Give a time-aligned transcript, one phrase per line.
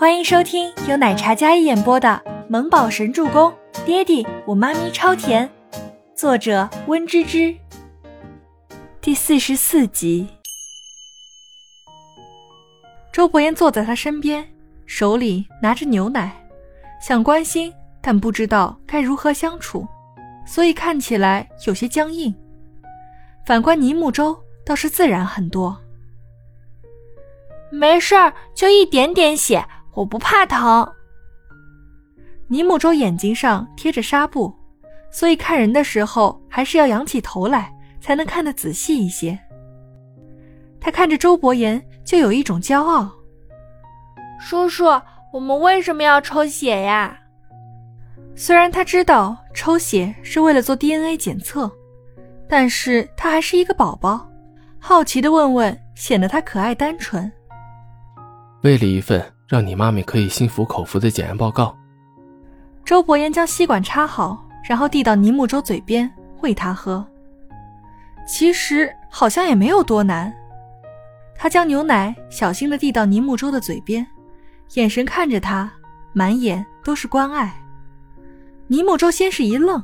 [0.00, 2.08] 欢迎收听由奶茶嘉一演播的
[2.48, 3.52] 《萌宝神助攻》，
[3.84, 5.46] 爹地我妈咪超甜，
[6.14, 7.54] 作者温芝芝。
[9.02, 10.26] 第四十四集。
[13.12, 14.42] 周伯言坐在他身边，
[14.86, 16.34] 手里拿着牛奶，
[16.98, 17.70] 想关心，
[18.00, 19.86] 但不知道该如何相处，
[20.46, 22.34] 所以看起来有些僵硬。
[23.44, 25.78] 反观尼木舟，倒是自然很多。
[27.70, 29.62] 没事儿，就一点点血，
[30.00, 30.90] 我不怕疼。
[32.48, 34.52] 尼木舟眼睛上贴着纱布，
[35.10, 39.38] 所以看人的时候还是要仰起头来，才能看得仔细一些。
[40.80, 43.10] 他看着周伯言，就有一种骄傲。
[44.40, 44.86] 叔叔，
[45.34, 47.20] 我们为什么要抽血呀？
[48.34, 51.70] 虽然他知道抽血是为了做 DNA 检测，
[52.48, 54.26] 但是他还是一个宝宝，
[54.78, 57.30] 好奇的问问，显得他可爱单纯。
[58.62, 61.76] 为了一份让你妈咪可以心服口服的检验报告，
[62.84, 66.08] 周伯言将吸管插好，然后递到倪木舟嘴边
[66.40, 67.04] 喂他喝。
[68.28, 70.32] 其实好像也没有多难，
[71.34, 74.06] 他将牛奶小心的递到倪木舟的嘴边，
[74.74, 75.68] 眼神看着他，
[76.12, 77.52] 满眼都是关爱。
[78.68, 79.82] 倪木舟先是一愣，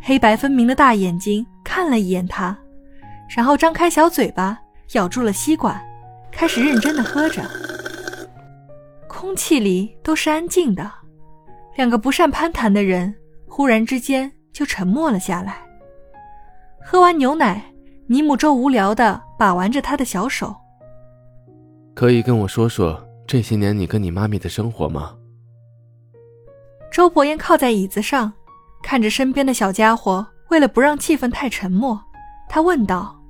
[0.00, 2.56] 黑白分明的大眼睛看了一眼他，
[3.28, 4.56] 然后张开小嘴巴
[4.92, 5.84] 咬住了吸管，
[6.30, 7.42] 开始认真的喝着。
[9.22, 10.90] 空气里都是安静的，
[11.76, 13.14] 两个不善攀谈的人
[13.46, 15.58] 忽然之间就沉默了下来。
[16.84, 17.62] 喝完牛奶，
[18.08, 20.52] 尼木舟无聊的把玩着他的小手。
[21.94, 25.16] 可以跟我说说这些年你跟你妈咪的生活吗？
[26.90, 28.32] 周伯言靠在椅子上，
[28.82, 31.96] 看着身边的小家伙，为了不让气氛太沉默，
[32.48, 33.21] 他问道。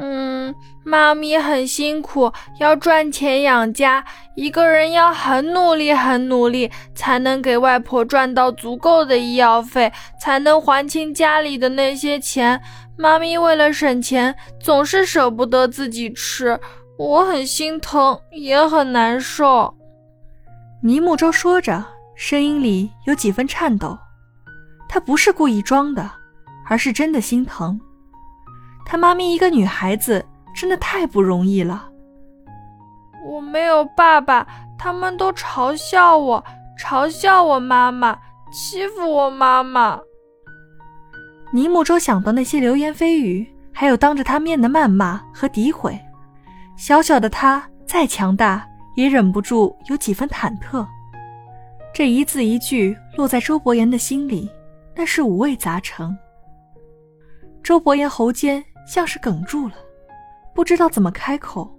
[0.00, 0.54] 嗯，
[0.84, 4.04] 妈咪很辛苦，要赚钱养家，
[4.36, 12.60] 一个人要很努力，很努力，才能给外婆赚到足够的医药费，才能还清家里的那些钱。
[12.96, 16.56] 妈咪为了省钱，总是舍不得自己吃，
[16.96, 19.74] 我很心疼，也很难受。
[20.80, 21.84] 尼木舟说着，
[22.14, 23.98] 声音里有几分颤抖，
[24.88, 26.08] 他不是故意装的，
[26.68, 27.80] 而是真的心疼。
[28.90, 31.90] 他妈咪一个女孩子真的太不容易了。
[33.26, 34.46] 我没有爸爸，
[34.78, 36.42] 他们都嘲笑我，
[36.80, 38.18] 嘲笑我妈妈，
[38.50, 40.00] 欺负我妈妈。
[41.52, 46.00] 尼木舟想到那些流言蜚语，还有当着他面的谩骂和诋毁，
[46.74, 48.66] 小小的他再强大，
[48.96, 50.86] 也忍不住有几分忐忑。
[51.92, 54.50] 这一字一句落在周伯言的心里，
[54.96, 56.16] 那是五味杂陈。
[57.62, 58.64] 周伯言喉间。
[58.88, 59.74] 像是哽住了，
[60.54, 61.70] 不知道怎么开口。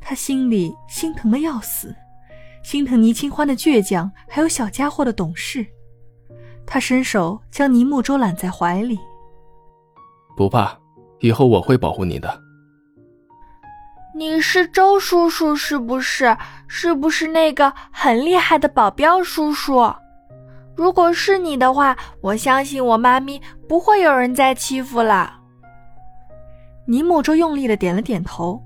[0.00, 1.94] 他心里心疼的要死，
[2.64, 5.64] 心疼倪清欢的倔强，还有小家伙的懂事。
[6.66, 8.98] 他伸手将倪木舟揽在怀里，
[10.36, 10.76] 不怕，
[11.20, 12.42] 以后我会保护你的。
[14.14, 16.36] 你是周叔叔是不是？
[16.66, 19.94] 是不是那个很厉害的保镖叔叔？
[20.74, 25.41] 如果是你的话，我相信我妈咪不会有人再欺负了。
[26.86, 28.62] 尼木舟用力的点了点头。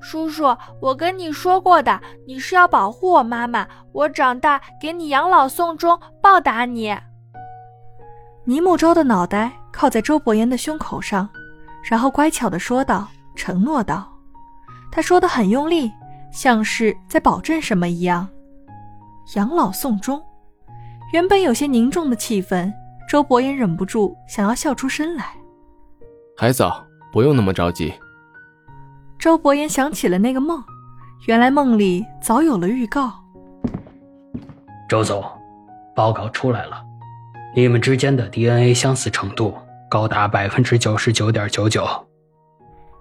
[0.00, 6.96] 叔叔，我跟你说过的，你是要保护我妈妈，我长大给你养老送终，报答你。
[8.44, 11.28] 尼木舟的脑袋靠在周伯言的胸口上，
[11.84, 13.06] 然后乖巧的说道
[13.36, 14.10] ：“承诺道。”
[14.90, 15.92] 他说的很用力，
[16.32, 18.26] 像是在保证什么一样。
[19.36, 20.20] 养老送终，
[21.12, 22.72] 原本有些凝重的气氛，
[23.06, 25.34] 周伯言忍不住想要笑出声来。
[26.36, 26.82] 还早。
[27.12, 27.92] 不用那么着急。
[29.18, 30.62] 周伯言想起了那个梦，
[31.26, 33.12] 原来梦里早有了预告。
[34.88, 35.24] 周总，
[35.94, 36.82] 报告出来了，
[37.54, 39.54] 你们之间的 DNA 相似程度
[39.90, 41.86] 高达百分之九十九点九九。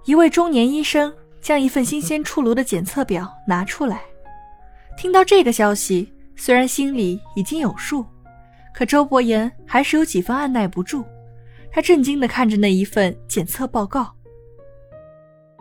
[0.05, 4.01] 一位中年医生将一份新鲜出炉的检测表拿出来。
[4.97, 8.05] 听到这个消息，虽然心里已经有数，
[8.73, 11.05] 可周伯言还是有几分按耐不住。
[11.71, 14.11] 他震惊的看着那一份检测报告。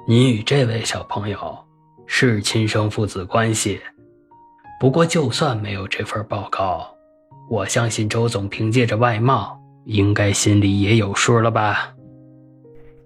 [0.07, 1.59] 你与这位小朋友
[2.07, 3.81] 是亲生父子关系，
[4.81, 6.95] 不过就算没有这份报告，
[7.51, 11.95] 我相信周总凭借着外貌，应该心里也有数了吧？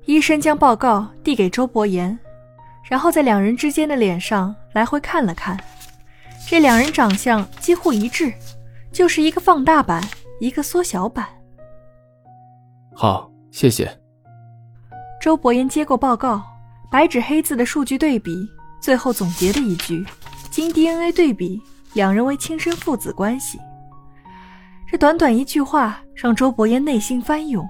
[0.04, 2.16] 医生将报告递给周伯言，
[2.88, 5.58] 然后在两人之间的脸上来回看了看，
[6.48, 8.32] 这两人长相几乎一致，
[8.92, 10.02] 就是一个放大版，
[10.38, 11.28] 一个缩小版。
[12.94, 13.90] 好，谢谢。
[15.20, 16.42] 周伯言接过报告，
[16.90, 18.48] 白纸黑字的数据对比，
[18.80, 20.04] 最后总结了一句：“。”
[20.50, 21.62] 经 DNA 对比，
[21.94, 23.58] 两人为亲生父子关系。
[24.86, 27.66] 这短短一句话，让周伯言内心翻涌。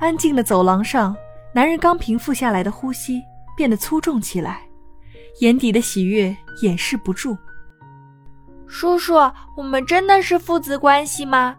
[0.00, 1.14] 安静的走廊上，
[1.52, 3.22] 男人刚平复下来的呼吸
[3.54, 4.62] 变得粗重起来，
[5.40, 7.36] 眼底的喜悦掩饰不住。
[8.66, 9.14] 叔叔，
[9.56, 11.56] 我们真的是父子关系吗？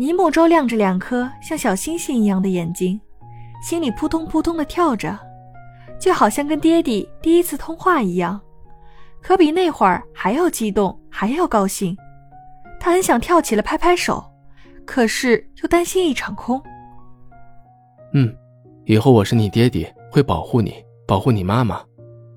[0.00, 3.00] 尼木舟亮着两颗像小星星一样的眼睛，
[3.60, 5.18] 心里扑通扑通的跳着，
[5.98, 8.40] 就好像跟爹地第一次通话一样，
[9.20, 11.96] 可比那会儿还要激动，还要高兴。
[12.78, 14.24] 他很想跳起来拍拍手，
[14.86, 16.62] 可是又担心一场空。
[18.14, 18.32] 嗯，
[18.84, 20.76] 以后我是你爹爹，会保护你，
[21.08, 21.82] 保护你妈妈，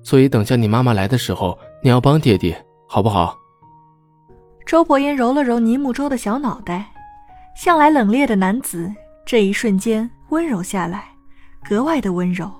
[0.02, 3.38] 所以等下你妈妈来的时候，你要帮爹爹，好不好？
[4.66, 6.90] 周伯言揉了揉尼木舟的小脑袋，
[7.54, 8.92] 向来冷冽的男子
[9.24, 11.04] 这一瞬间温柔下来，
[11.68, 12.50] 格外的温柔。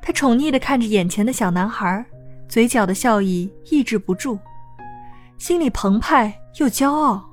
[0.00, 2.04] 他宠溺地看着眼前的小男孩，
[2.48, 4.38] 嘴角的笑意抑制不住，
[5.38, 7.24] 心里澎湃又骄傲。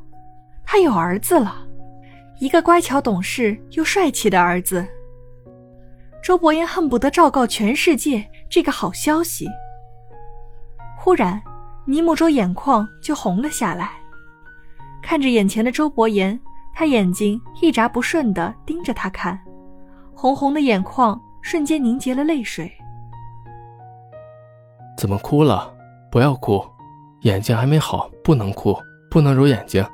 [0.63, 1.67] 他有儿子了，
[2.39, 4.85] 一个乖巧懂事又帅气的儿子。
[6.23, 9.47] 周伯言恨不得昭告全世界这个好消息。
[10.97, 11.41] 忽然。
[11.85, 13.93] 尼木舟眼眶就红了下来，
[15.01, 16.39] 看着眼前的周伯言，
[16.73, 19.39] 他眼睛一眨不顺地盯着他看，
[20.15, 22.71] 红红的眼眶瞬间凝结了泪水。
[24.97, 25.73] 怎么哭了？
[26.11, 26.65] 不要哭，
[27.21, 28.77] 眼睛还没好，不能哭，
[29.11, 29.85] 不能揉眼睛。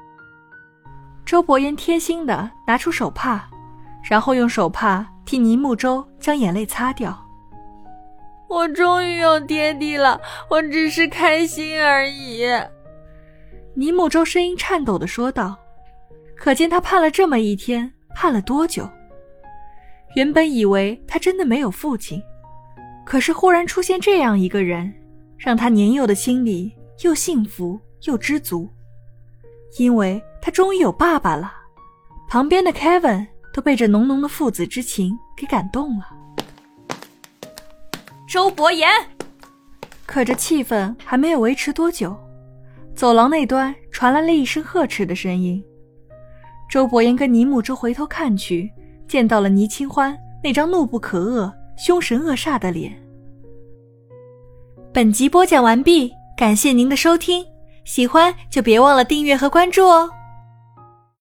[1.26, 3.50] 周伯言贴心地拿出手帕，
[4.04, 7.20] 然后用手帕替倪木舟将眼泪擦掉。
[8.48, 12.46] 我终于有爹地了，我只是开心而已。”
[13.74, 15.58] 尼木舟声音颤抖的说道。
[16.46, 18.88] 可见他盼了这么一天，盼了多久？
[20.16, 22.22] 原本以为他真的没有父亲，
[23.04, 24.94] 可是忽然出现这样一个人，
[25.40, 26.72] 让他年幼的心里
[27.02, 28.70] 又幸福又知足，
[29.80, 31.52] 因为他终于有爸爸了。
[32.30, 36.06] 旁边的 Kevin 都被这浓浓的父子之情给感动了。
[38.30, 38.88] 周伯言，
[40.06, 42.16] 可这气氛还没有维持多久，
[42.94, 45.66] 走廊那端传来了一声呵斥的声音。
[46.70, 48.72] 周伯言跟倪木舟回头看去，
[49.08, 52.94] 见到了倪清欢那张怒不可遏、凶神恶煞的脸。
[54.94, 57.46] 本集播讲完毕，感谢您的收听，
[57.84, 60.10] 喜欢就别忘了订阅和关注哦。